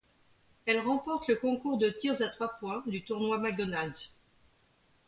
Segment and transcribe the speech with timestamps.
[0.65, 4.17] Elle remporte le concours de tirs à trois points du tournoi McDonald's.